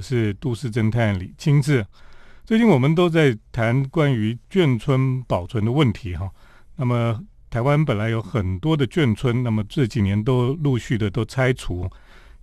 [0.00, 1.84] 是都市侦探李清志。
[2.44, 6.28] 最近我们都在谈关于眷村保存的问题哈。
[6.76, 11.88] 那么台湾本来有很多的眷村，那么这几年都陆续的都拆除，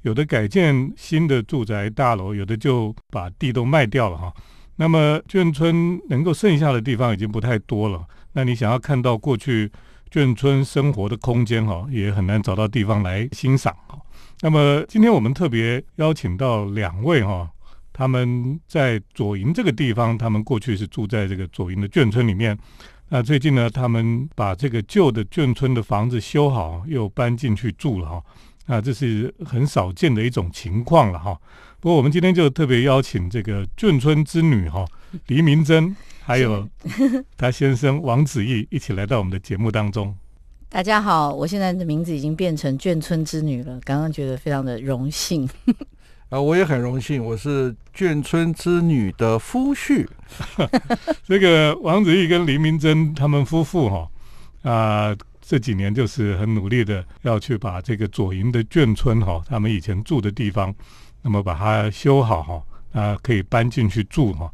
[0.04, 4.34] 有的改建新的住宅大楼，有的就把地都卖掉了哈。
[4.76, 8.05] 那么眷村能够剩下的地方已经不太多了。
[8.34, 9.71] 那你想要看到过去
[10.12, 14.00] 眷村生活的空间哈，也很难找到地方来欣赏哈。
[14.41, 17.49] 那么今天我们特别邀请到两位哈。
[17.91, 22.55] 他们在左营这个地方，他们过去是住在这个左营的眷村里面。
[23.09, 28.23] 那最近呢，他们把这个旧的眷村的房子修好，又搬进去住了哈。
[28.68, 31.36] 那这是很少见的一种情况了哈。
[31.79, 34.86] 不过我们今天就特别邀请这个眷村之女哈
[35.25, 36.69] 黎明珍，还有
[37.36, 40.16] 她先生王子义一起来到我们的节目当中。
[40.70, 45.50] 大家好，我现在的名字已经变成眷村之女了，刚刚觉得非常的荣幸。
[46.30, 50.06] 啊，我也很荣幸，我是眷村之女的夫婿。
[51.23, 54.12] 这个王子义跟黎明珍他们夫妇哈
[54.70, 60.76] 啊，这几年就是很努力的要去把这个左营的眷村哈，他们以前住的地方，
[61.22, 64.52] 那么把它修好哈，啊，可以搬进去住哈。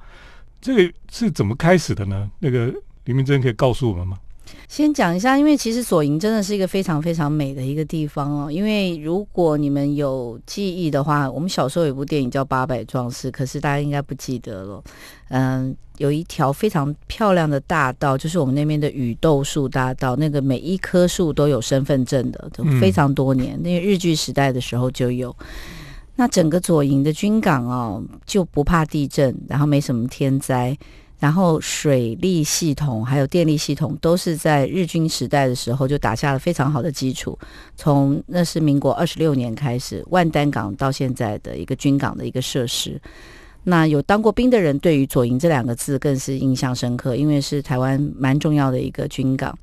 [0.62, 2.30] 这个是怎么开始的呢？
[2.38, 2.72] 那个
[3.06, 4.20] 黎明珍可以告诉我们吗？
[4.68, 8.52] 先讲一下，因为其实左营真的是一个非常非常美的一个地方哦。
[8.52, 14.84] 因为如果你们有记忆的话，我们小时候有部电影叫《八百壮士》，可是大家应该不记得了。
[15.30, 25.36] 嗯，有一条非常漂亮的大道，就是我们那边的雨豆树大道，那个每一棵树都有身份证的，都非常多年，那个日据时代的时候就有。
[26.16, 30.78] 那整个左营的军港哦，就不怕地震，然后没什么天灾。
[31.24, 37.40] 然后水利系统还有电力系统都是在日军时代的时候就打下了非常好的基础。
[37.78, 43.02] 从那是民国二十六年开始，万丹港到现在的一个军港的一个设施。
[43.64, 49.58] 那有当过兵的人对于左营这两个字更是印象深刻，因为是台湾蛮重要的一个军港。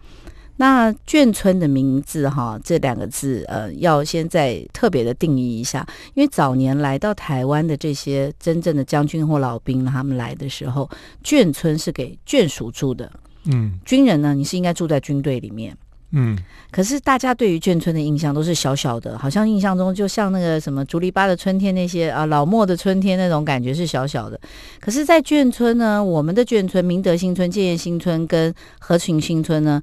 [0.60, 10.86] 那眷村的名字哈，这两个字呃，要先再特别的定义一下，因为早年来到台湾的这些真正的将军或老兵，他们来的时候，
[11.24, 13.10] 眷村是给眷属住的。
[13.46, 15.74] 嗯，军人呢，你是应该住在军队里面。
[16.10, 16.36] 嗯，
[16.70, 24.38] 可是大家对于眷村的印象都是小小的，好像印象中就像那个什么竹篱笆的春天那些啊，老莫的春天那种感觉是小小的。
[24.78, 29.80] 可是，在眷村呢，我们的眷村明德新村、建业新村跟和群新村呢。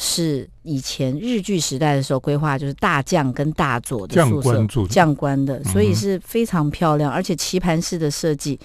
[0.00, 8.56] 是以前日据时代的时候规划，就是大将跟大佐的宿舍，将官的，所以是非常漂亮，而且棋盘式的设计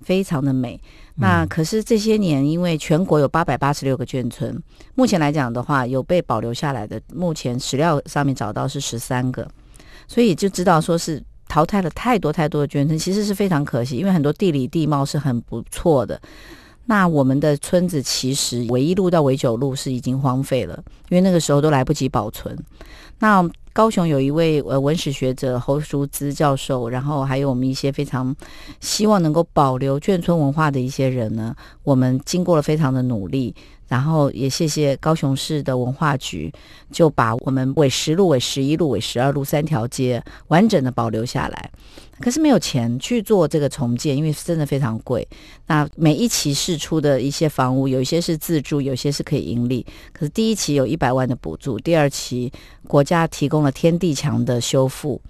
[0.00, 0.80] 非常的美。
[1.14, 4.60] 那可是这些年，因为全国有八百八十六个眷村，
[4.96, 9.48] 目前来讲的话，有被保留下来的，目前史料上面找到是十三个，
[10.08, 16.20] 所以就知道说是淘汰了太多太多的眷村，其实是非常可惜，因为很多地理地貌是很不错的。
[16.86, 22.58] 那我们的村子其实唯一路到维九路是已经荒废了，因为那个时候都来不及保存。
[23.20, 28.34] 那高雄有一位呃文史学者侯淑芝教授，然后还有我们一些非常
[28.80, 31.54] 希望能够保留眷村文化的一些人呢，
[31.84, 33.54] 我们经过了非常的努力。
[33.90, 36.52] 然后也谢谢高雄市的文化局，
[36.92, 41.70] 就把我们纬十路、纬十一路、纬十二路三条街完整的保留下来。
[42.20, 45.26] 可是没有钱去做这个重建，因为真的非常贵。
[45.66, 49.84] 那每一期试出的一些房屋，有一些是自住，有些是可以盈利。
[50.12, 52.52] 可是第一期有一百万的补助，第二期
[52.86, 55.20] 国家提供了天地墙的修复。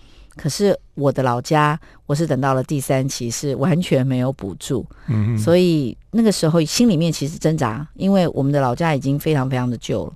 [0.41, 10.15] 可是我的老家，我是等到了第三期是完全没有补助，嗯，所以那个时候心里面其实挣扎，因为我们的老家已经非常非常的旧了。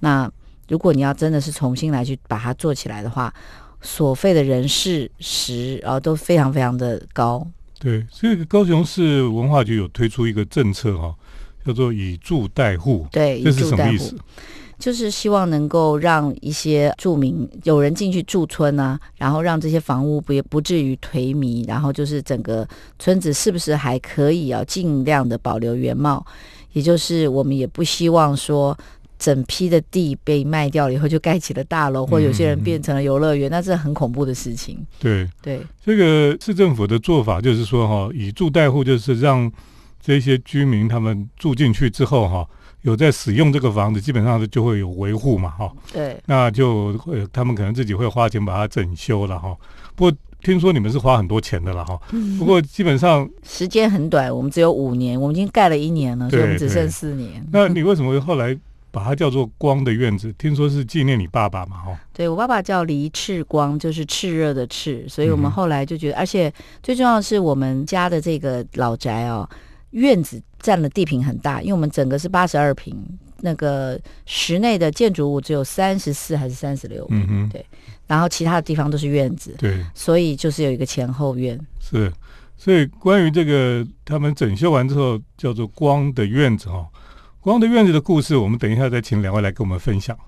[0.00, 0.30] 那
[0.68, 3.30] 如果你要真的是重新来去把它做起来的话，
[3.82, 7.46] 所费的人事时啊都非常非常的高。
[7.78, 11.14] 对，所以高雄市文化局有推出一个政策哈，
[11.66, 14.16] 叫做以住代户，对，这是什么意思？
[14.78, 22.66] 就是希望能够让一些住民有人进去驻村啊，然后让这些房屋不也不至于颓靡，然后就是整个
[22.98, 26.24] 村子是不是还可以啊，尽量的保留原貌。
[26.72, 28.76] 也就是我们也不希望说
[29.18, 34.78] 整批的地被卖掉了以后就盖起了大楼，或有些人变成了游乐园，那是很恐怖的事情。
[34.98, 39.50] 对对，这个市政府的做法就是说哈，以住代户，就是让
[40.02, 42.46] 这些居民他们住进去之后哈。
[42.86, 45.72] 有在使用这个房子，基本上就会有维护嘛，哈。
[45.92, 46.16] 对。
[46.26, 49.56] 那就会他们可能自己会花钱把它整修了，哈。
[49.96, 52.00] 不过听说你们是花很多钱的了，哈。
[52.38, 57.44] 不过基本上时间很短，我们只有五年，我们已经盖了一年了，所以我们只剩四年。
[57.50, 58.56] 那你为什么后来
[58.92, 62.00] 把它叫做光的院子，听说是纪念你爸爸嘛，哈。
[62.12, 66.52] 对我爸爸叫黎赤光，就是炽热的炽，所以我们后来就觉得，而且
[66.84, 69.48] 最重要的是我们家的这个老宅哦，
[69.90, 72.92] 院子占了地坪很大，因为我们整个是八十二平，
[73.40, 77.64] 那个室内的建筑物只有三十四还是三十六，嗯哼，对
[78.08, 81.56] 然后其他的地方都是院子，对，所以就是有一个前后院。
[81.78, 82.12] 是。
[82.56, 86.88] 所以关于这个他们整修完之后叫做光的院子哦，
[87.38, 90.18] 光的院子的故事，我们等一下再请两位来跟我们分享。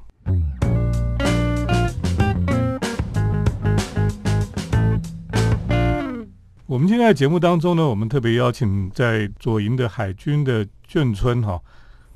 [6.69, 11.59] 我们今天在节目当中呢，我们特别邀请在左营的海军的眷村哈，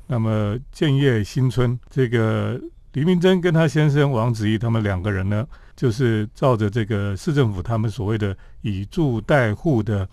[0.05, 2.61] 那么建业新村这个
[2.91, 5.43] 黎明珍跟他先生王子义他们两个人呢，
[5.75, 10.07] 就是照着这个市政府他们所谓的以住代户的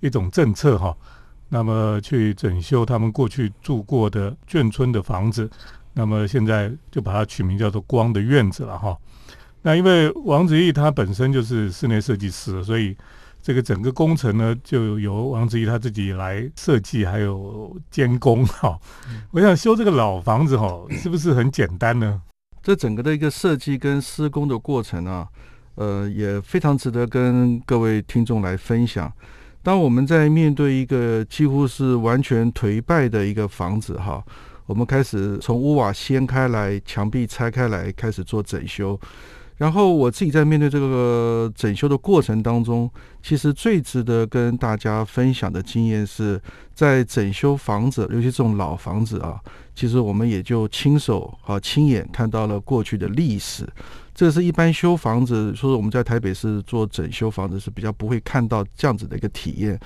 [0.00, 0.94] 一种政策哈，
[1.48, 5.50] 那么去整修他们过去住过的眷村的房子，
[5.94, 8.94] 那么现在就把它取名叫做光的院子了哈。
[9.62, 12.94] 那因为王子义他本身就是室内设计师，所以
[13.46, 18.76] 这个整个工程呢，就由王子怡他自己来设计，还有监工哈。
[19.30, 22.20] 我想修这个老房子哈， 是不是很简单呢？
[22.60, 25.28] 这整个的一个设计跟施工的过程啊，
[25.76, 29.12] 呃，也非常值得跟各位听众来分享。
[29.62, 34.20] 当我们在面对一个几乎是完全颓败的一个房子哈，
[34.66, 38.98] 我们开始从屋瓦掀开来，墙壁拆开来，开始做整修。
[39.56, 42.90] 然后我自己在面对这个整修的过程当中，
[43.22, 46.40] 其实最值得跟大家分享的经验是
[46.74, 49.40] 在整修房子，尤其这种老房子啊，
[49.74, 53.66] 其实我们也就亲手啊亲眼看到了过去的历史。
[54.14, 59.78] 这是一般修房子，说我们在台北市做整修房子是比较不会看到这样子的一个体验。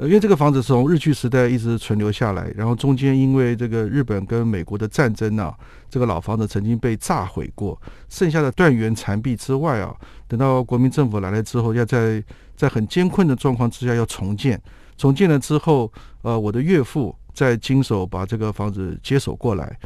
[0.00, 5.52] 呃，因为这个房子是从日据时代一直存留下来，然后中间因为这个日本跟美国的战争啊，
[5.90, 7.76] 这个老房子曾经被炸毁过，
[8.08, 9.92] 剩下的断垣残壁之外啊，
[10.28, 12.22] 等到国民政府来了之后，要在
[12.56, 14.60] 在很艰困的状况之下要重建，
[14.96, 15.92] 重建了之后，
[16.22, 19.76] 呃，我的岳父再经手把这个房子接手过来，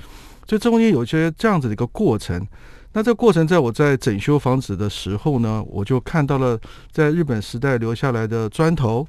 [0.47, 2.47] 所以中间有些这样子的一个过程。
[2.93, 6.61] 那这个过程，在我在整修房子的时候呢，我就看到了
[6.91, 9.07] 在日本时代留下来的砖头，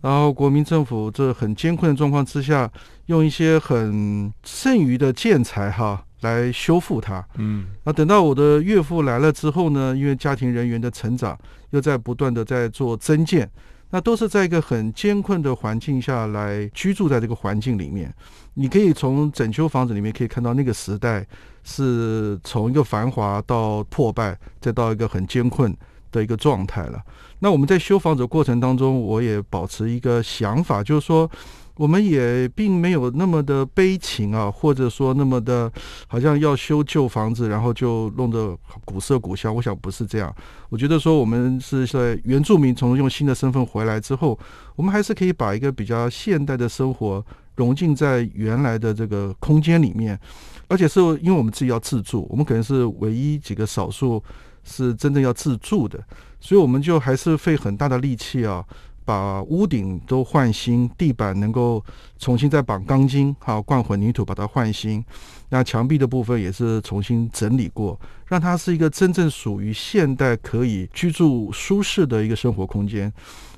[0.00, 2.70] 然后国民政府这很艰困的状况之下，
[3.06, 7.24] 用一些很剩余的建材哈来修复它。
[7.36, 11.38] 嗯那等到我的岳父来了之后呢，因为家庭人员的成长，
[11.70, 13.50] 又在不断的在做增建，
[13.90, 18.12] 那都是在一个很艰困的环境下来居住在这个环境里面。
[18.54, 21.26] 你可以从整修房子里面可以看到那个时代
[21.62, 25.74] 是从一个繁华到破败，再到一个很艰困
[26.10, 27.00] 的一个状态了。
[27.40, 31.30] 那我们在修房子过程当中，我也保持一个想法，就是说。
[31.76, 35.72] 我们也并没有那么的悲情啊，或者说那么的，
[36.08, 38.54] 好像要修旧房子，然后就弄得
[38.84, 39.54] 古色古香。
[39.54, 40.34] 我想不是这样。
[40.68, 44.38] 我觉得说我们是在原住民从用新的身份回来之后，
[44.76, 47.24] 我们还是可以把一个比较现代的生活
[47.56, 50.20] 融进在原来的这个空间里面，
[50.68, 54.22] 而且是因为我们自己要自住，我们可能是唯一几个少数
[54.64, 56.02] 是真正要自住的，
[56.40, 58.64] 所以我们就还是费很大的力气啊。
[59.02, 61.84] 把屋顶都换新，地板能够
[62.18, 65.04] 重新再绑钢筋，好灌混凝土把它换新。
[65.48, 73.12] 那墙壁的部分也是重新整理过，让它是一个真正属于现代可以居住舒适的一个生活空间。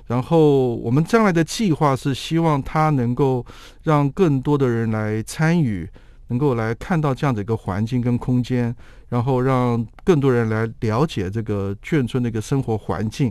[0.07, 3.45] 然后我们将来的计划是希望它能够
[3.83, 5.87] 让更多的人来参与，
[6.29, 8.75] 能够来看到这样的一个环境跟空间，
[9.13, 13.31] 然后让更多人来了解这个眷村的一个生活环境。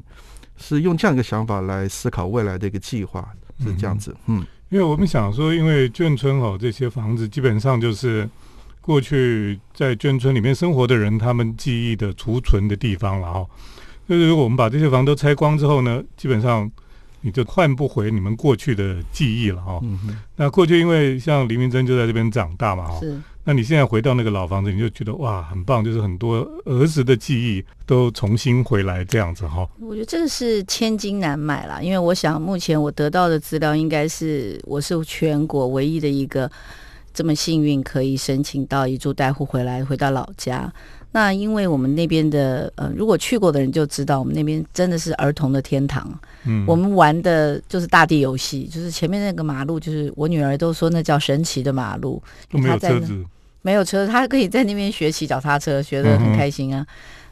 [0.57, 3.27] 是用这样一个想法来思考未来的一个计划，
[3.59, 4.15] 是这样子。
[4.27, 8.29] 嗯，因为我们想说，因为眷村哦，这些房子基本上就是
[8.79, 13.47] 过去在眷村里面生活的人他们记忆的储存的地方了哈。
[14.07, 16.69] 就是如果我们把这些房都拆光之后呢，基本上
[17.21, 19.79] 你就换不回你们过去的记忆了哈。
[19.81, 29.67] 嗯，那过去因为像黎明珍就在这边长大嘛哈，是那你现在回到那个老房子，你就觉得哇很棒，就是很多儿时的记忆都重新回来这样子哈。
[29.79, 36.49] 我觉得这个是千金难买啦，因为我想目前我得到的资料应该是我是全国唯一的一个
[37.13, 40.71] 这么幸运可以申请到一住带户回来回到老家。
[41.11, 46.17] 那因为我们那边的呃，如果去过的人就知道，我们那边真的是儿童的天堂。
[46.45, 53.25] 嗯，我们玩的就是大地游戏，就是前面那个马路，就是我女儿都说那叫神奇的马路，都没有她在那车子，
[53.61, 56.85] 没有车，她可以在那边学骑脚踏车，学得很开心啊。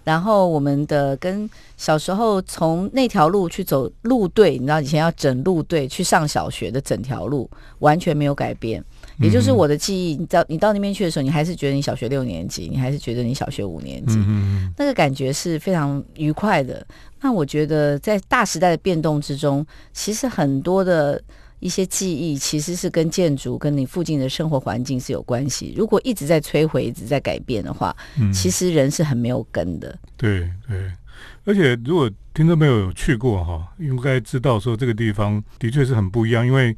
[0.06, 1.48] 然后我们的跟
[1.78, 7.48] 小时候从那条路去走路队，你知道以前要整路队去上小学的整条路
[7.80, 8.84] 完全没有改变。
[9.20, 16.86] 也就是我的记忆，你到你到那边去的时候，你还是觉得你小学六年级，你还是觉得你小学五年级，嗯那个感觉是非常愉快的。
[17.22, 21.22] 那我觉得在大时代的变动之中，其实很多的
[21.60, 25.74] 一些记忆其实是跟建筑、跟你附近的生活环境是有关系。
[25.76, 27.94] 如果一直在摧毁、一直在改变的话，
[28.34, 29.94] 其实人是很没有根的。
[30.16, 30.90] 对对，
[31.44, 36.74] 而且如果听众朋友有去过哈，应该知道说这个地方的确是很不一样，因为。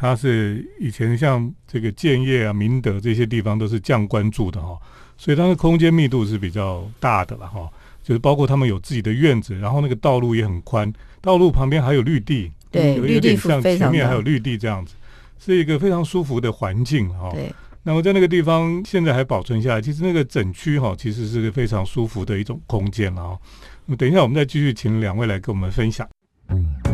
[0.00, 4.78] 它是以前像这个建业啊、明德这些地方都是将官住的哈，
[5.16, 7.68] 所以它的空间密度是比较大的了哈。
[8.04, 10.90] 就是包括他们有自己的院子，然后那个道路也很宽，
[11.20, 14.94] 道路旁边还有绿地，对，绿地像前面还有绿地这样子，
[15.38, 17.30] 是一个非常舒服的环境哈。
[17.32, 17.52] 对。
[17.82, 23.38] 那么在那个地方现在还保存下来，其实那个整区哈，其实是个非常舒服的一种空间了哈。
[23.86, 26.08] 那么等一下我们再继续请两位来跟我们分享。
[26.48, 26.87] 我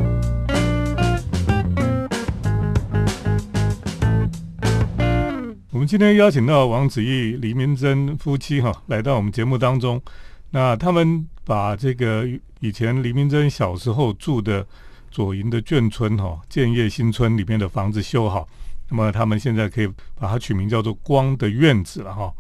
[5.85, 10.01] 们今天邀请到王子义、李明珍夫妻哈来到我们节目当中。
[10.49, 12.27] 那他们把这个
[12.61, 14.67] 以前李明珍小时候住的
[15.11, 18.49] 左营的眷村哈建业新村里面的房子修好，
[18.89, 22.33] 那么他们现在可以把它取名叫做“光的院子”了哈。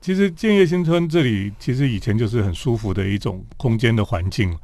[0.00, 4.56] 其实建业新村这里其实以前就是很舒服的一种空间的环境。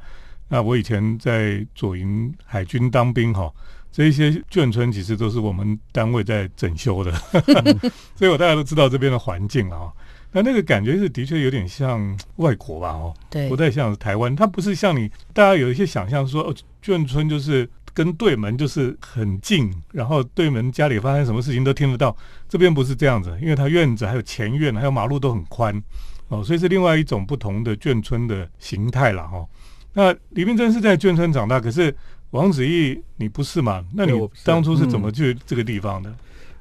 [0.47, 3.51] 那我以前在左营海军当兵哈。
[3.91, 7.11] 这一些眷村其实都是我们单位在整修的，
[8.15, 9.91] 所以我大家都知道这边的环境了啊。
[10.31, 12.91] 那那个感觉是的确有点像外国吧？
[12.91, 14.33] 哦，对，不太像台湾。
[14.33, 22.15] 它不是像你大家有一些想象说，哦眷村就是跟对门就是很近，然后对门家里发生什么事情都听得到。
[22.47, 25.83] 这边不是这样子，因为它院子还有前院还有马路都很宽
[26.29, 29.45] 哦，所以是另外一种不同的眷村的形态了哈。
[29.93, 31.93] 那李明珍是在眷村长大，可是。
[32.31, 33.83] 王子义，你不是吗？
[33.93, 34.11] 那你
[34.43, 36.13] 当初是怎么去这个地方的？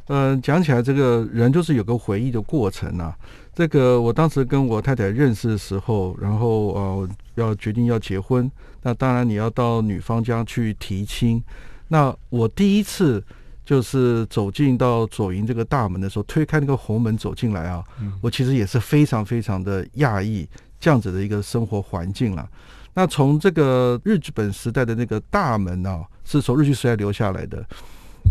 [0.08, 3.16] 嗯，讲起来，这个人就是有个回忆的过程啊。
[3.54, 8.50] 这个我当时跟我太太认识的时候，然后呃要决定要结婚，
[8.82, 11.40] 那当然你要到女方家去提亲。
[11.86, 13.22] 那我第一次
[13.64, 17.84] 就是走进到左营这个大门的时候，推开那个红门走进来啊，
[18.20, 20.48] 我其实也是非常非常的讶异
[20.80, 22.48] 这样子的一个生活环境了。
[22.94, 27.64] 那从这个日本时代的那个大门啊，是从日据时代留下来的，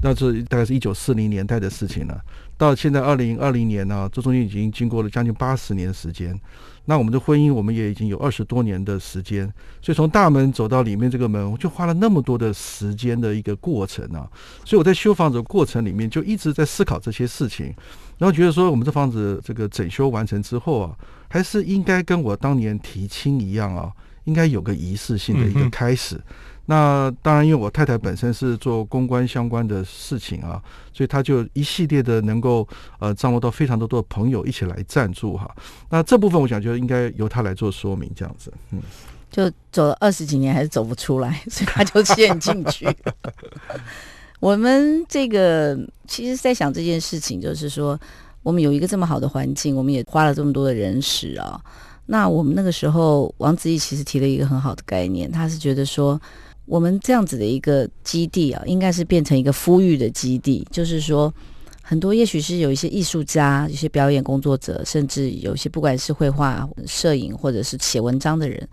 [0.04, 2.22] 那是大概是一九四零年代的事情了。
[2.58, 6.38] 到现在二零二零年呢，这中间已经经过了将近八十年时间。
[6.86, 9.46] 那我们的婚姻，我们也已经有二十多年的时间。
[9.82, 14.28] 所以从大门走到里面这个门，就花了那么多的时间的一个过程啊。
[14.66, 17.68] 所以我在修房子的过程里面，就一直在思考这些事情，
[18.18, 20.98] 然后觉得说，我们这房子这个整修完成之后啊，
[21.30, 23.90] 还是应该跟我当年提亲一样啊。
[24.30, 26.22] 应该有个仪式性的一个开始。
[26.68, 30.62] 那当然，因为我太太本身是做公关相关的事情啊，
[30.94, 32.68] 所以她就一系列的能够
[33.00, 35.50] 呃掌握到非常多的朋友一起来赞助哈。
[35.90, 38.54] 那这部分我想就应该由她来做说明，这样子。
[38.70, 38.80] 嗯，
[39.32, 42.88] 就走了二十几年还是走不出来， 所以他就陷进去。
[44.40, 45.76] 我们这个
[46.08, 48.00] 其实，在想这件事情，就是说，
[48.44, 51.60] 我们有一个这么好的环境，我们也花了这么多的人时啊。
[52.12, 56.20] 那我们那个时候，王子毅其实提了一个很好的概念，他是觉得说，
[56.66, 61.32] 我们这样子的一个基地啊，应该是变成一个富裕的基地，就是说，
[61.84, 68.68] 很多也许是有一些艺术家、一些表演工作者，甚至有些不管是绘画、摄影或者是写文章的人，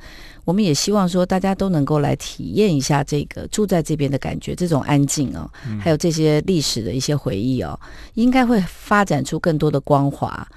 [0.47, 5.47] 我们也希望说，大家都能够来体验一下这个住在这边的感觉，这种安静哦，
[5.79, 7.79] 还有这些历史的一些回忆哦，
[8.15, 10.49] 应该会发展出更多的光华。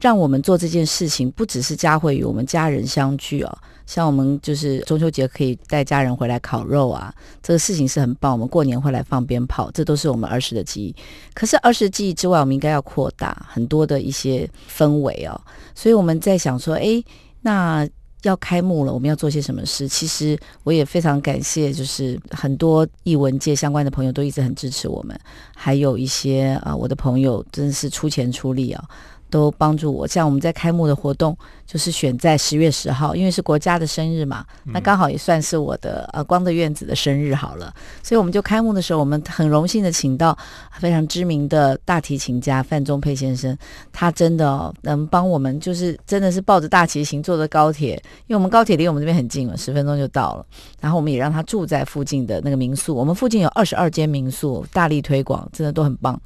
[0.00, 7.12] 让我们做这件事情，不只是佳慧与我们家人相聚哦，像我们就是中秋节可以带家人回来烤肉啊，
[7.42, 8.32] 这个事情是很棒。
[8.32, 10.94] 我们过年会来放鞭炮，这都是我们儿时的记忆。
[11.34, 15.40] 可是儿时记忆之外，我们应该要扩大很多的一些氛围哦。
[15.74, 17.02] 所以我们在想说，哎，
[17.40, 17.88] 那
[18.22, 19.88] 要开幕了，我们要做些什么事？
[19.88, 25.18] 其实我也非常感谢，就是很多艺文界相关的朋友都一直很支持我们，
[25.56, 28.84] 还有一些啊，我的朋友真的是出钱出力啊。
[29.30, 40.36] 都帮助我，像我们在开幕的活动，就是选在十月十号，因为是国家的生日嘛，那刚好也算是我的呃光的院子的生日好了，所以我们就开幕的时候，我们很荣幸的请到
[40.78, 43.56] 非常知名的大提琴家范仲佩先生，
[43.92, 47.94] 他真的能帮我们，就是真的是抱着大提琴坐的高铁，
[48.26, 50.46] 因为我们高铁离我们这边很近了，十分钟就到了，
[50.80, 56.18] 然后我们也让他住在附近的那个民宿，我们附近有二十二间民宿，大力推广，真的都很棒，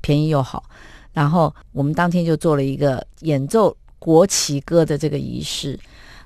[0.00, 0.64] 便宜又好。
[1.12, 5.78] 然后我们当天就做了一个演奏国旗歌的这个仪式，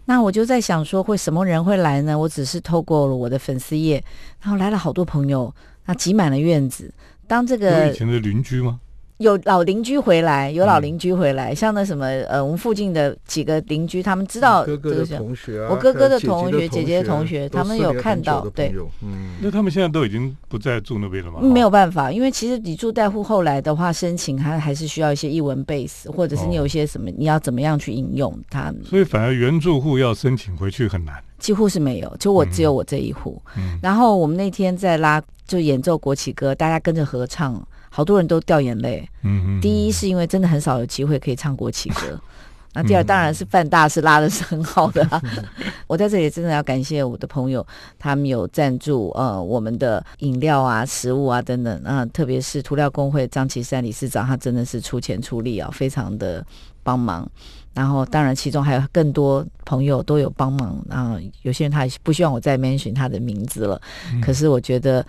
[0.05, 2.19] 那我就在想说，会什么人会来呢？
[2.19, 4.03] 我只是透过了我的粉丝页，
[4.41, 5.55] 然后来了好多朋友，
[5.87, 6.93] 那挤满了院子。
[7.27, 8.81] 当这有个以前的邻居吗？
[9.19, 18.75] 有老邻居回来，有老嗯邻居回来，像那什么呃，我们附近的几个邻居，他们知道哥哥的这个同学啊，我哥哥的同学姐姐姐的同学他们有看到对。
[19.03, 21.41] 嗯，那他们现在都已经不再住那边了吗？
[21.41, 31.15] 没有办法，因为其实你住代户后来的话，申请它还是需要一些译文 base，或者是你有一些什么，你要怎么样去应用它，所以反而原住户要申请回去很难。
[31.39, 33.41] 几乎是没有，就我只有我这一户。
[33.57, 37.61] 嗯，然后我们那天在拉，就演奏国旗歌，大家跟着合唱，
[37.95, 39.07] 好多人都掉眼泪。
[39.23, 42.19] 嗯嗯，第一是因为真的很少有机会可以唱国旗歌，
[42.73, 45.21] 那第二当然是范大是拉的是很好的、啊。
[45.87, 47.65] 我在这里真的要感谢我的朋友，
[47.99, 56.45] 他们有赞助呃我们的饮料啊、食物啊等等啊、特别是涂料工会张岐山理事长，他真的是出钱出力啊，非常的
[56.83, 57.31] 帮忙。
[57.75, 60.85] 然后，当然，其中还有更多朋友都有帮忙。
[60.91, 63.81] 然后，有些人他也不希望我再 mention 他的名字了。
[64.23, 65.03] 可是，我觉得，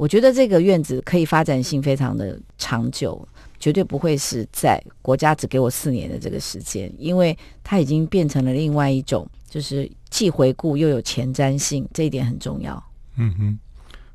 [0.00, 3.28] 我觉得这个院子可以发展性非常的长久，
[3.58, 12.82] 绝对不会是在国家只给我四年的这个时间，因为它已经变成了另外一种，就是既回顾又有前瞻性，这一点很重要。
[13.16, 13.58] 嗯哼，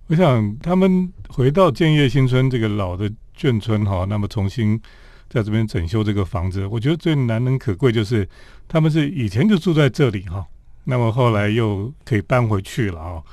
[0.07, 4.81] 我想他们回到建业新村这个老的眷村哈，那么重新
[5.29, 8.27] 在这边整修这个房子，我觉得最难能可贵就是
[8.67, 10.47] 他们是以前就住在这里哈，
[10.85, 13.23] 那么后来又可以搬回去了哈，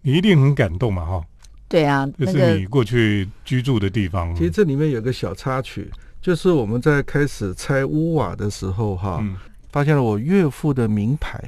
[0.00, 1.22] 你一定很感动嘛哈，
[1.68, 4.34] 对啊，这是你过去居住的地方。
[4.34, 9.36] 其实这里面有个小插曲，就是我们在开始拆屋瓦的时候哈，嗯
[9.70, 11.38] 发现了我岳父的名牌，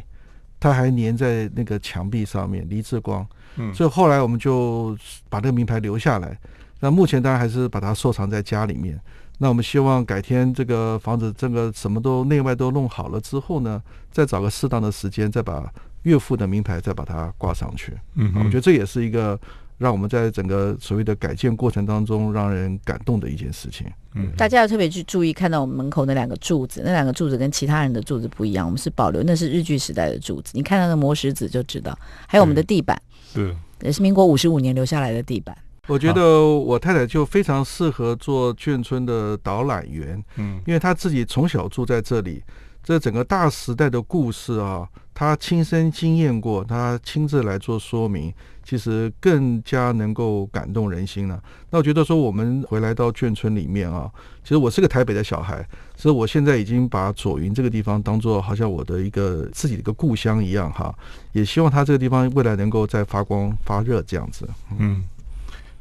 [0.61, 3.27] 他还粘在那个墙壁上面，黎志光。
[3.57, 4.97] 嗯所以后来我们就
[5.29, 6.39] 把这个名牌留下来。
[6.79, 9.01] 那目前当然还是把它收藏在家里面。
[9.39, 15.67] 那我们希望改天这个房子这个什么都内外都弄好了之后呢，再找个适当的时间，再把
[16.03, 17.95] 岳父的名牌再把它挂上去。
[18.15, 19.39] 嗯，我觉得这也是一个
[19.81, 23.87] 让我们在整个所谓的改建过程当中让人感动的一件事情。
[24.15, 31.99] 嗯大家要特别去注意，看到我们门口那两个柱子，那两个柱子跟其他人的柱子不一样，我们是保留那是日据时代的柱子，你看它的磨石子就知道。
[32.29, 33.01] 还有我们的地板，
[33.33, 35.57] 对也是民国五十五年留下来的地板。
[35.87, 42.43] 我觉得我太太就非常适合做眷村的导览员，嗯因为她自己从小住在这里，
[42.83, 48.33] 这整个大时代的故事啊，她亲身经验过，她亲自来做说明，
[48.71, 51.43] 其实更加能够感动人心了。
[51.71, 54.09] 那我觉得说，我们回来到眷村里面啊，
[54.45, 60.95] 其实我是个台北的小孩，所以我现在已经把左云这个地方当做好像我的一个自己的一个故乡一样哈，
[61.33, 64.49] 也希望他这个地方未来能够再发光发热这样子。
[64.79, 65.03] 嗯，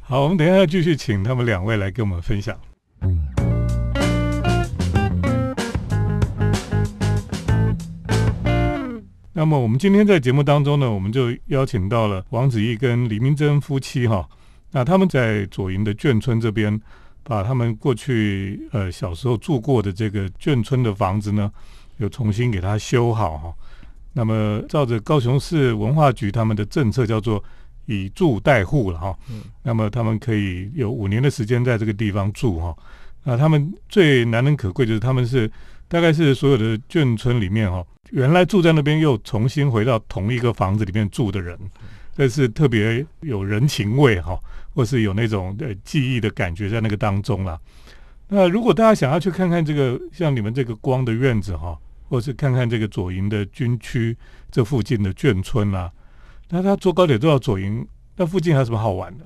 [0.02, 2.58] 好，我们等一下继续请他们两位来跟我们分享。
[9.40, 14.28] 那么我们今天在节目当中呢，我们就邀请到了王子毅跟李明珍夫妻哈。
[14.72, 16.78] 那他们在左营的眷村这边，
[17.24, 21.50] 把他们过去呃小时候住过的这个眷村的房子呢，
[22.00, 23.54] 又重新给它修好哈。
[24.12, 27.42] 那么照着高雄市文化局他们的政策，叫做
[27.86, 29.18] 以住代户了哈。
[29.32, 32.76] 嗯那么他们可以有五年的时间在这个地方住哈。
[33.24, 35.50] 那他们最难能可贵就是他们是
[35.90, 41.60] 大概是所有的眷村里面哈，原来住在那边又重新回到同一个房子里面住的人，
[42.16, 44.40] 这是特别有人情味哈，
[44.76, 47.60] 或是有那种呃记忆的感觉在那个当中啦。
[48.28, 51.76] 那如果大家想要去看看这个像你们这个光的院子哈，
[52.08, 54.16] 或是看看这个左营的军区
[54.52, 55.92] 这附近的眷村啦、
[56.50, 59.26] 那他坐高铁坐到左营，那附近还有什么好玩的？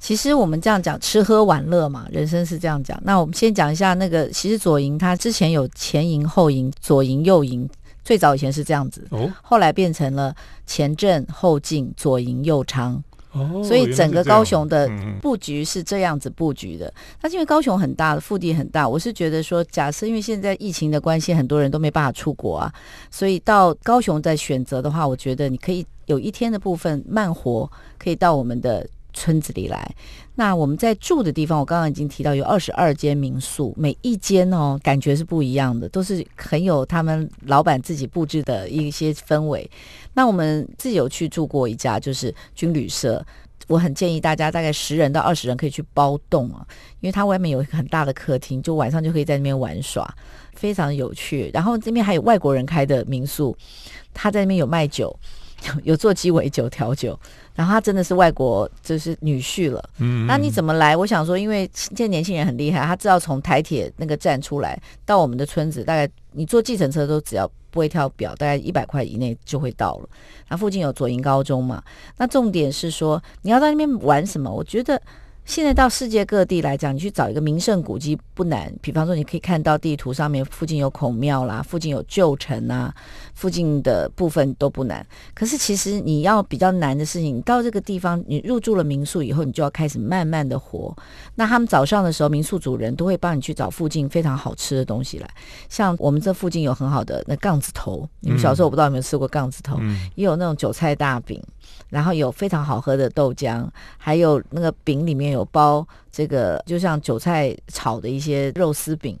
[0.00, 2.98] 其实我们这样讲，吃喝玩乐嘛，人生是这样讲。
[3.04, 7.68] 那我们先讲一下那个，其实左营它之前有前营、后营、左营、右营，
[8.04, 10.34] 最早以前是这样子，哦后来变成了
[10.66, 13.02] 前镇、后进、左营、右昌。
[13.32, 14.88] 哦，所以整个高雄的
[15.20, 16.90] 布局是这样子布局的。
[17.20, 22.72] 那是因为高雄很大，腹地很大，我是觉得说，假设因为现在疫情的关系，很多人都没办法出国啊，
[23.10, 28.88] 所以到高雄再选择的话，我觉得你可以有一天的部分慢活，可以到我们的。
[29.18, 29.94] 村子里来，
[30.36, 39.68] 那我们在住的地方，我刚刚已经提到有二十二间民宿，每一间哦感觉是不一样的，都是很有他们老板自己布置的一些氛围。
[40.14, 43.24] 那我们自己有去住过一家，就是军旅社，
[43.66, 46.64] 我很建议大家大概十人到二十人可以去包栋啊，
[47.00, 50.08] 因为它外面有一个很大的客厅，就晚上就可以在那边玩耍，
[50.54, 51.50] 非常有趣。
[51.52, 53.56] 然后这边还有外国人开的民宿，
[54.14, 55.14] 他在那边有卖酒，
[55.84, 57.18] 有做鸡尾酒、调酒，
[57.54, 59.90] 然后他真的是外国就是女婿了。
[59.98, 60.96] 嗯，那你怎么来？
[60.96, 70.08] 我想说，因为现在年轻人很厉害，他知道从台铁那个站出来到我们的村子，大概你坐计程车都只要不不会跳表，大概一百块以内就会到了。
[70.48, 71.80] 那附近有左营高中嘛？
[72.16, 74.50] 那重点是说你要在那边玩什么？
[74.50, 75.00] 我觉得。
[75.44, 78.70] 现在到世界各地来讲，你去找一个名胜古迹不难。
[78.82, 82.94] 比方说，你可以看到地图上面附近有孔庙啦，附近有旧城啊，
[83.38, 85.06] 附近的部分都不难。
[85.32, 90.92] 可是其实你要比较难的事情，你到这个地方，你入住了民宿以后，你就要开始慢慢的活。
[91.36, 95.30] 那他们早上的时候，民宿主人都会帮你去找附近非常好吃的东西来。
[95.68, 99.78] 像我们这附近有很好的那杠子头，你们小时候我不知道有没有吃过杠子头，
[100.16, 101.40] 也有那种韭菜大饼。
[101.90, 109.18] 然后有非常好喝的豆浆，还有那个饼里面有包这个，就像韭菜炒的一些肉丝饼。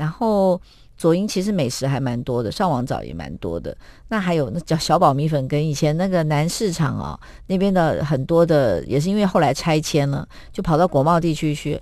[0.00, 0.58] 然后
[0.96, 3.76] 左营其实美食还蛮多的，上网找也蛮多的。
[4.08, 11.78] 那还有那叫小宝米粉，跟以前那个南市场啊那边的很多的，也是因为后来拆迁了，就跑到国贸地区去。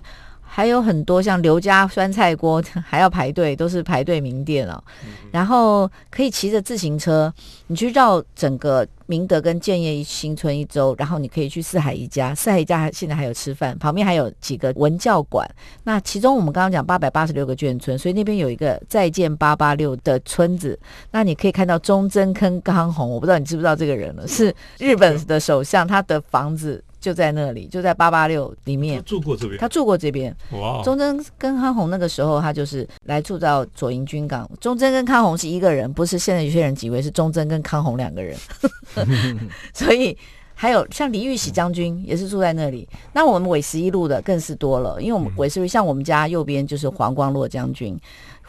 [0.51, 4.83] 还有很多像刘家酸菜锅 还要排队，都是排队名店哦。
[5.31, 7.31] 然后可以骑着自行车，
[7.67, 15.47] 你去绕整个明德跟建业新村一周，然后你可以去四海一家，四海一家现在还有吃饭，旁边还有几个文教馆。
[15.83, 20.77] 那其中我们刚刚讲八百八十六个眷村，所以那边有一个再见八八六的村子。
[21.11, 26.83] 那你可以看到中贞坑康弘，我不知道你知不知道这个人了，是日本的首相，他的房子。
[26.99, 29.57] 就在那里，就在八八六里面住过这边。
[29.59, 30.35] 他住过这边。
[30.51, 30.81] 哇！
[30.83, 34.49] 忠贞跟康弘那个时候，他就是来住到左营军港。
[34.59, 38.37] 忠贞跟康弘是一个人，不是现在有些人以为是忠贞跟康弘两个人。
[39.73, 40.17] 所以
[40.61, 42.85] 还有像李玉玺将军也是住在那里。
[43.13, 47.97] 那我们纬十一路的更是多了，因为我们纬十一像我们家右边就是黄光洛将军。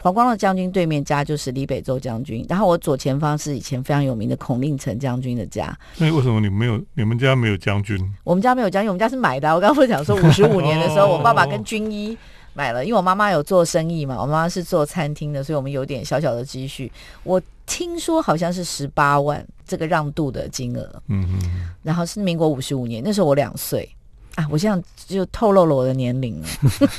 [0.01, 5.73] 黄光洛将军对面家就是李北洲将军，然后我左前方是以前非常有名的孔令成将军的家。
[5.99, 6.77] 那为什么你没有？
[6.95, 7.97] 你们家没有将军？
[8.25, 9.47] 我们家没有将军，我们家是买的。
[9.55, 12.17] 我刚刚不是讲说 五十五年的时候，我爸爸跟军医
[12.53, 16.91] 买了，因为我妈妈有做生意嘛，我妈妈是做餐厅的，所以我们有点小小的积蓄。
[17.23, 17.41] 我
[17.71, 23.89] 听说好像是十八万这个让渡的金额，嗯嗯，然后是民国五十五年，那时候我两岁。
[24.35, 26.47] 啊，我现在就透露了我的年龄了。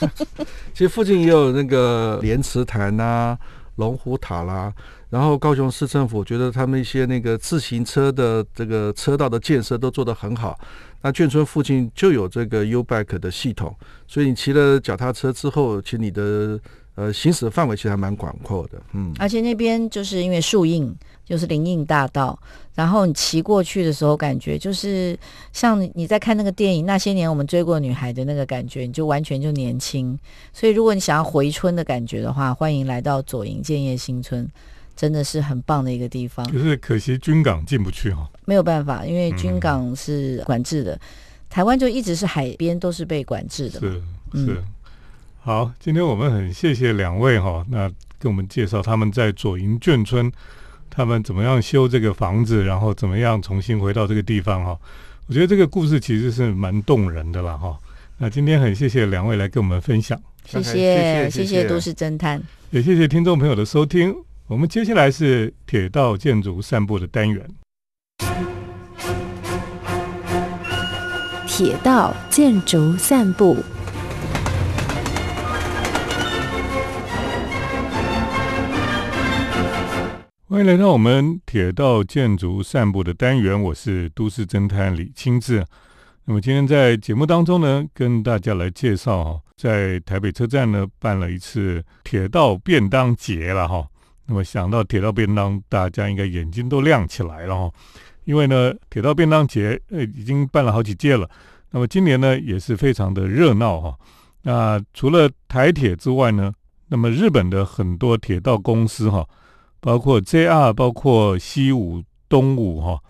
[0.73, 3.37] 其实附近也有那个莲池潭呐、
[3.77, 4.73] 龙虎塔啦，
[5.11, 10.59] 然后高雄市政府觉得他们一些那个自行车的这个车道的建设都做得很好。
[11.03, 13.75] 那眷村附近就有这个 U Bike 的系统，
[14.07, 16.59] 所以你骑了脚踏车之后，其实你的
[16.95, 18.81] 呃行驶的范围其实还蛮广阔的。
[18.93, 20.95] 嗯，而且那边就是因为树荫。
[21.25, 22.39] 就是林荫大道，
[22.75, 25.17] 然后你骑过去的时候，感觉就是
[25.53, 30.19] 像你在看那个电影《那些年我们追过女孩》的那个感觉，你就完全就年轻。
[30.53, 34.47] 所以如果你想要回春的感觉的话，欢迎来到左营建业新村，
[34.95, 36.45] 真的是很棒的一个地方。
[36.51, 41.01] 可是可惜军港进不去哈，没有办法，因为军港是管制的。
[41.49, 43.81] 台湾就一直是海边都是被管制的。
[43.81, 44.03] 是
[44.35, 44.63] 是。
[45.45, 50.31] 好，今天我们很谢谢两位哈，那跟我们介绍他们在左营眷村。
[50.89, 54.79] 他们怎么样修这个房子，然后怎么样重新回到这个地方哈？
[55.27, 57.77] 我觉得这个故事其实是蛮动人的啦哈。
[58.19, 64.15] 那今天很谢谢两位来跟我们分享，谢谢谢谢都市侦探，也谢谢听众朋友的收听。
[64.47, 67.45] 我们接下来是铁道建筑散步的单元，
[71.49, 73.57] 铁道建筑散步。
[80.53, 85.65] 欢迎来到我们铁道建筑散步的单元，我是都市侦探李清志。
[86.27, 93.88] 那么今天在节目当中呢，跟大家来介绍哈，在台北车站呢办了一次铁道便当节了哈。
[94.27, 97.73] 那么想到铁道便当，大家应该眼睛都亮起来了哈，
[98.25, 101.27] 因为呢，铁道便当节呃已经办了好几届了。
[101.71, 103.99] 那么今年呢也是非常的热闹哈。
[104.43, 106.53] 那除了台铁之外呢，
[106.88, 109.27] 那么日本的很多铁道公司哈。
[109.83, 113.01] 包括 JR，包括西武、东武哈，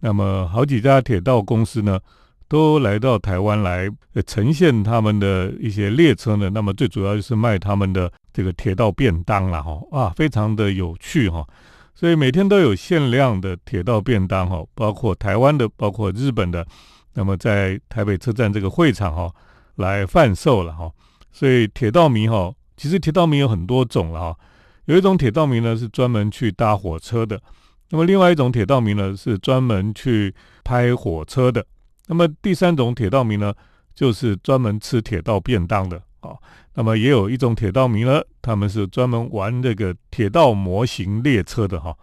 [0.00, 2.00] 那么好几家铁道公司呢，
[2.48, 3.90] 都来到台湾来
[4.26, 6.48] 呈现他们的一些列车呢。
[6.48, 11.46] 那么最主要就是卖他们的这个铁道便当了哈，啊，非常的有趣哈。
[11.94, 16.66] 所以每天都有限量的铁道便当哈，包括台湾的，包括日本的，
[17.12, 19.30] 那么在台北车站这个会场哈
[19.74, 20.90] 来贩售了哈。
[21.30, 24.38] 所以铁道迷哈，其实铁道迷有很多种了哈。
[24.86, 27.40] 有一种铁道迷呢是专门去搭火车的，
[27.90, 31.64] 那么另外一种铁道迷呢是专门去拍火车的，
[32.06, 33.54] 那么第三种铁道迷呢
[33.94, 36.36] 就是专门吃铁道便当的啊。
[36.74, 41.96] 那么也有一种铁道迷呢，他们是专门玩这个铁道模型列车的哈。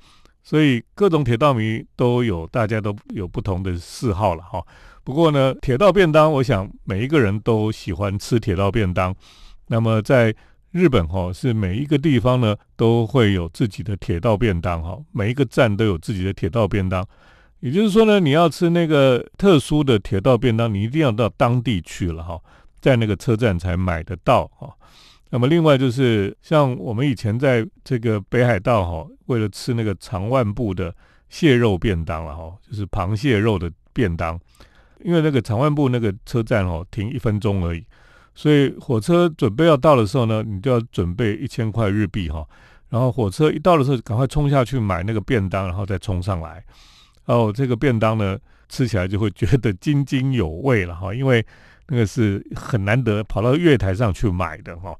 [0.43, 4.59] 所以各种铁道迷都有，大家都有不同的嗜好了哈。
[5.03, 9.13] 不过呢，铁道便当，我想每一个人都喜欢吃铁道便当。
[9.67, 10.33] 那么在
[10.71, 17.05] 日本哈是每一个地方呢都会有自己的铁道便当哈，每一个站都有自己的铁道便当。
[17.59, 22.39] 也就是说呢，你要吃那个特殊的铁道便当，你一定要到当地去了哈，
[22.79, 24.73] 在那个车站才买得到哈。
[25.29, 30.93] 那么另外就是像我们以前在这个北海道哈，为了吃那个长万部的
[31.29, 34.39] 蟹肉便当了哈，就是螃蟹肉的便当，
[35.03, 37.85] 因为那个长万部那个车站哦停一分钟而已，
[38.41, 42.43] 所以火车准备要到的时候呢，你就要准备一千块日币哈，
[42.89, 46.63] 然后火车一到的时候，赶快冲下去买那个便当，然后再冲上来。
[47.25, 48.35] 哦，这个便当呢，
[48.67, 51.45] 吃起来就会觉得津津有味了哈，因为
[51.89, 54.97] 那个是很难得跑到月台上去买的哈。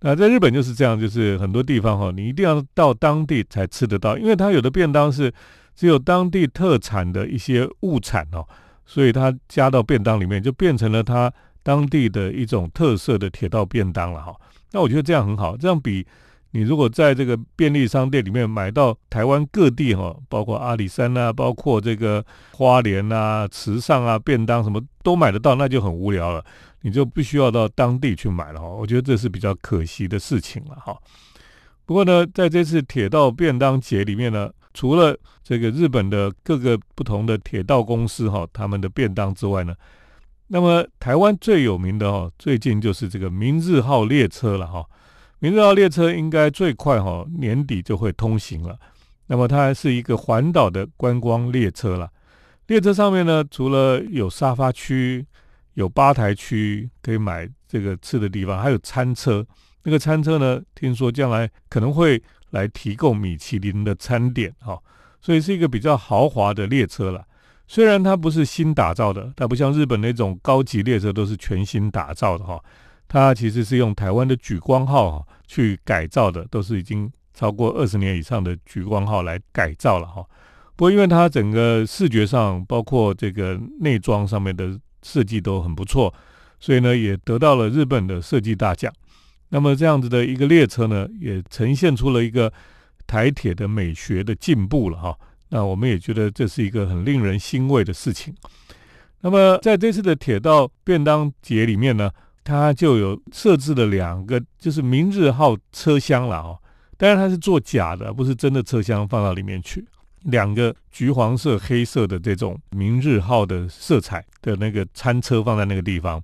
[0.00, 5.32] 那在日本就是这样，就是很多地方哈，你一定要到当地才吃得到，因为它有的便当是
[5.74, 8.46] 只有当地特产的一些物产哦，
[8.84, 11.32] 所以它加到便当里面，就变成了它
[11.66, 14.32] 当地的一种特色的铁道便当了哈。
[14.70, 16.06] 那我觉得这样很好，这样比。
[16.52, 26.42] 你如果在这个便利商店里面买到台湾各地哈，包括阿里山啊，包括这个花莲啊、池上啊，便当什么都买得到，那就很无聊了。
[26.82, 28.68] 你就必须要到当地去买了哈。
[28.68, 30.96] 我觉得这是比较可惜的事情了哈。
[31.84, 39.74] 不过呢，在这次铁道便当节里面呢，除了这个日本的各个不同的铁道公司哈，他们的便当之外呢，
[40.48, 44.84] 那么台湾最有名的哈，最近就是这个明日号列车了哈。
[45.40, 48.78] 明日号列车应该最快哈年底就会通行了。
[49.26, 52.08] 那么它是一个环岛的观光列车了。
[52.68, 55.26] 列车上面呢，除了有沙发区、
[55.74, 59.44] 有吧台区可以买这个吃的地方，还有餐车。
[59.82, 64.78] 那个餐车呢，听说将来可能会来提供米其林的餐点哈，
[65.20, 67.24] 所以是一个比较豪华的列车了。
[67.68, 72.62] 虽然它不是新打造的，它不像日本那种高级列车都是全新打造的哈。
[73.08, 80.24] 它其实是用台湾的莒光号去改造的，都是已经超过二十年以上的莒光号来改造了哈。
[80.74, 86.12] 不过因为它整个视觉上，包括这个内装上面的设计都很不错，
[86.60, 88.92] 所以呢也得到了日本的设计大奖。
[89.48, 92.52] 那么这样子的一个列车呢，也呈现出了一个
[93.06, 95.16] 台铁的美学的进步了哈。
[95.48, 98.34] 那我们也觉得这是一个很令人欣慰的事情。
[99.20, 102.10] 那么在这次的铁道便当节里面呢。
[102.48, 106.56] 它就有设置了两个，就是明日号车厢了哦。
[106.96, 109.84] 当然它是做假的，不是真的车厢放到里面去。
[110.20, 116.22] 两个橘黄色、黑色的这种明日号的色彩的那个餐车放在那个地方。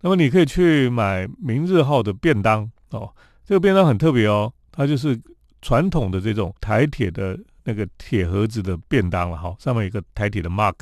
[0.00, 3.12] 那么你可以去买明日号的便当哦。
[3.44, 5.20] 这个便当很特别哦，它就是
[5.60, 10.74] 传统的这种台铁的那个铁盒子的便当了哈，上面有个台铁的 mark，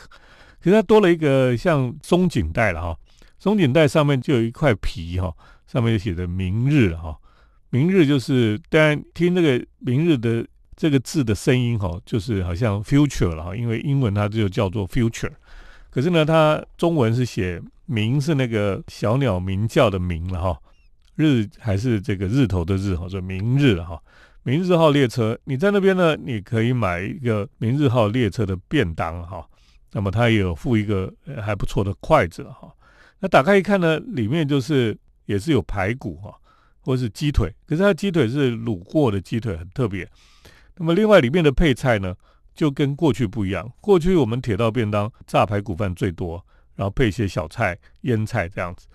[0.60, 2.96] 可是它多了一个像松紧带了哈。
[3.40, 5.32] 松紧带上面就有一块皮哈，
[5.64, 7.16] 上面就写着“明日”哈
[7.70, 15.30] ，“明日”就是当然听这个“明日”的这个字的声音哈，就是好像 “future” 了哈，因为英文它就叫做 “future”，
[15.88, 20.58] 可是呢，它中文是写“明”是那个小鸟鸣叫的“鸣”了哈
[21.14, 24.02] ，“日”还是这个日头的“日”哈，说“明日”了哈
[24.48, 29.46] ，“明日号列车”，你在那边呢，你可以买一个“明日号列车”的便当哈，
[29.92, 31.12] 那么它也有附一个
[31.44, 32.74] 还不错的筷子哈。
[33.18, 36.34] 那打开一看呢，里面就是也是有排骨哈，
[36.80, 40.08] 或是鸡腿，可是它鸡腿是卤过的鸡腿，很特别。
[40.78, 42.14] 那么另外里面的配菜呢，
[42.54, 43.70] 就跟过去不一样。
[43.82, 46.42] 过去我们铁道便当炸排骨饭最多，
[46.74, 48.86] 然后配一些小菜、腌菜这样子，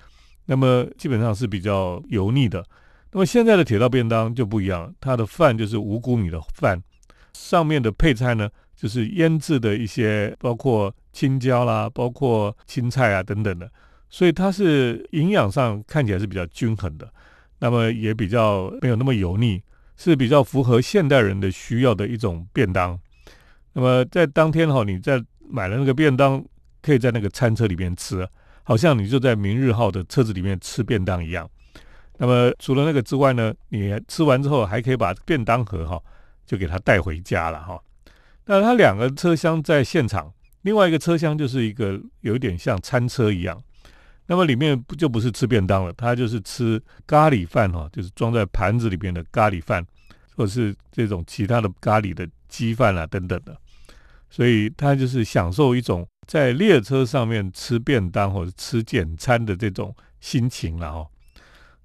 [0.48, 2.66] 那么基本上是比较油腻的。
[3.14, 6.82] 那么现在的铁道便当就不一样了，它的饭就是五谷米的饭，
[7.34, 13.72] 上面的配菜呢就是腌制的一些，包括青椒啦，包括青菜啊等等的。
[14.10, 17.08] 所以它是营养上看起来是比较均衡的，
[17.60, 19.62] 那么也比较没有那么油腻，
[19.96, 23.00] 是比较符合现代人的需要的一种便当。
[23.74, 26.44] 那么在当天哈，你在买了那个便当，
[26.82, 28.28] 可以在那个餐车里面吃，
[28.64, 31.48] 好像你就在明日号的车子里面吃便当一样。
[32.24, 36.02] 那么除了那个之外呢，你吃完之后还可以把便当盒哈
[36.46, 37.78] 就给它带回家了哈。
[38.46, 43.62] 那它两个车厢在现场，另外一个车厢就是一个有点像餐车一样。
[44.28, 49.86] 那么里面不就不是吃便当了，它就是吃咖喱饭哈，就是装在盘子里边的咖喱饭，
[50.38, 53.54] 或是这种其他的咖喱的鸡饭啊等等的，
[54.30, 61.10] 所以他就是享受一种在列车上面吃便当或者吃简餐的这种心情了哈。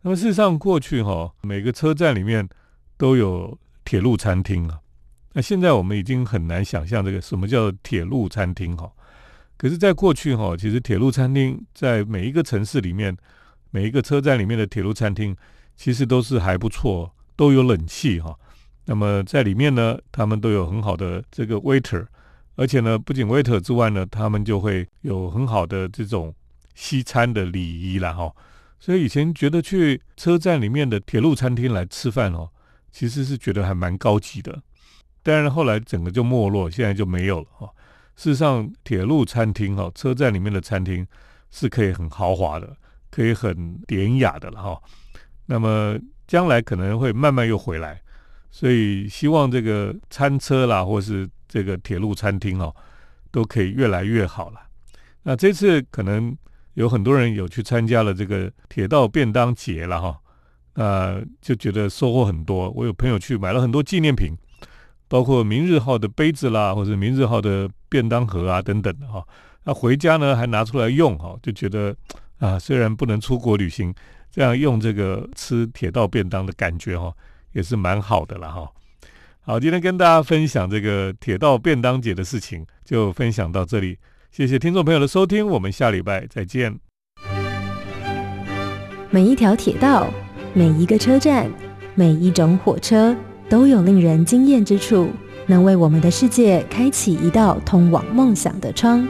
[0.03, 2.49] 那么事实上过去哈，每个车站里面
[2.97, 4.81] 都有铁路餐厅啊，
[5.33, 8.91] 那现在我们已经很难想象这个什么叫铁路餐厅哈。
[9.57, 13.17] 可是，在过去哈，其实铁路餐厅在每一个城市里面，
[13.73, 15.37] 每一个车站里面的铁路餐厅，
[15.77, 18.39] 其实都是还不错，都有冷气哈。
[18.85, 22.07] 那么在里面呢，他们都有很好的这个 waiter，
[22.55, 26.33] 而且呢，不仅 waiter 之外呢，他们就会有很好的这种
[26.77, 28.33] 西餐的礼仪了哈。
[28.81, 32.49] 所以以前觉得去车站里面的铁路餐厅来吃饭哦，
[32.93, 34.63] 其实是觉得还蛮高级的。
[35.23, 37.69] 但是后来整个就没落，现在就没有了哈。
[38.15, 41.07] 事实上，铁路餐厅哈，车站里面的餐厅
[41.51, 42.77] 是可以很豪华的，
[43.11, 44.81] 可以很典雅的了哈。
[45.47, 48.01] 那么将来可能会慢慢又回来，
[48.51, 52.75] 所以希望这个餐车啦，或是这个铁路餐厅哦，
[53.33, 54.61] 都可以越来越好了。
[55.25, 56.39] 那这次可能。
[56.79, 60.17] 有很多人有去参加了这个铁道便当节了哈，
[60.75, 62.71] 那就觉得收获很多。
[62.71, 64.33] 我有朋友去买了很多纪念品，
[65.09, 69.27] 包括明日号的杯子啦，或者明日号的便当盒啊等等的哈。
[69.65, 71.93] 那回家呢还拿出来用哈，就觉得
[72.39, 73.93] 啊，虽然不能出国旅行，
[74.31, 77.13] 这样用这个吃铁道便当的感觉哈，
[77.55, 78.71] 也是蛮好的了哈。
[79.41, 83.99] 好，今天跟大家分享这个铁道便当节的事情，就分享到这里。
[84.31, 86.79] 谢谢听众朋友的收听，我们下礼拜再见。
[89.11, 90.07] 每一条铁道、
[90.53, 91.51] 每一个车站、
[91.95, 93.17] 每一种火车，
[93.49, 95.11] 都有令人惊艳之处，
[95.47, 99.07] 能为我们的世界开启一道通往梦想的窗。